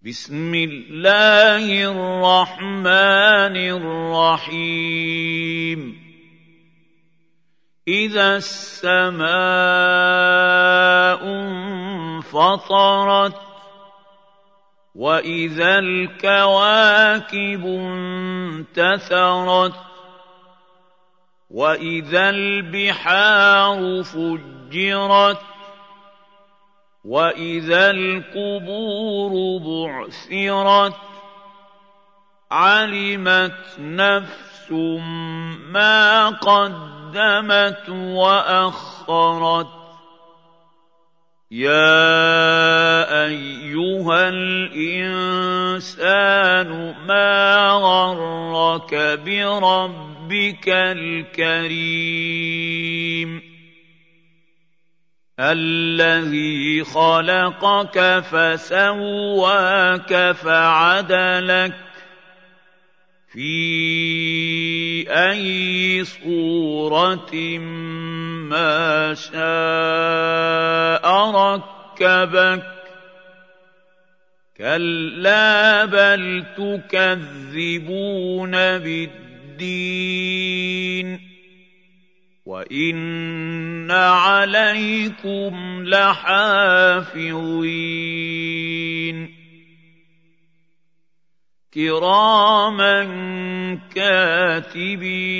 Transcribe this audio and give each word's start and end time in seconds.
بسم 0.00 0.54
الله 0.54 1.84
الرحمن 1.92 3.56
الرحيم. 4.48 5.80
إذا 7.88 8.36
السماء 8.36 9.24
انفطرت 12.24 13.40
وإذا 14.94 15.78
الكواكب 15.78 17.66
انتثرت 18.76 19.74
وإذا 21.50 22.30
البحار 22.30 24.02
فجرت 24.02 25.40
واذا 27.04 27.90
القبور 27.90 29.32
بعثرت 29.58 30.96
علمت 32.50 33.78
نفس 33.78 34.70
ما 35.72 36.28
قدمت 36.28 37.88
واخرت 37.88 39.80
يا 41.50 43.24
ايها 43.26 44.28
الانسان 44.28 45.50
ما 47.06 47.70
غرك 47.70 48.94
بربك 49.24 50.68
الكريم 50.68 52.30
الذي 55.40 56.84
خلقك 56.84 58.22
فسواك 58.30 60.12
فعدلك 60.32 61.74
في 63.32 65.04
أي 65.08 66.04
صورة 66.04 67.34
ما 68.52 69.14
شاء 69.14 69.40
ركبك 71.30 72.62
كلا 74.58 75.84
بل 75.84 76.44
تكذبون 76.56 78.50
بالدين 78.78 80.10
وان 82.50 83.90
عليكم 83.90 85.82
لحافظين 85.84 87.30
كراما 91.74 93.04
كاتبين 93.94 95.30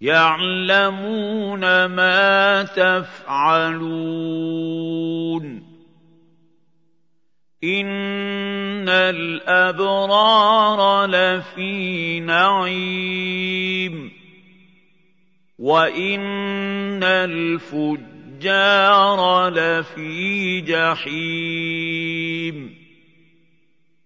يعلمون 0.00 1.84
ما 1.84 2.62
تفعلون 2.62 3.84
ان 7.64 8.88
الابرار 8.88 11.06
لفي 11.06 12.20
نعيم 12.20 14.23
وان 15.58 17.02
الفجار 17.02 18.68
لفي 19.48 20.60
جحيم 20.60 22.24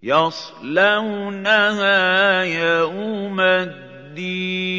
يصلونها 0.03 1.53
يوم 2.43 3.41
الدين 3.41 4.79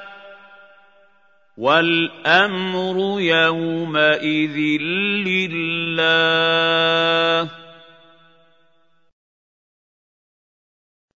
والامر 1.61 3.21
يومئذ 3.21 4.57
لله 5.27 7.10